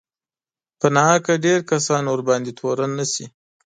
[0.79, 3.25] په ناحقه ډېر کسان ورباندې تورن نه شي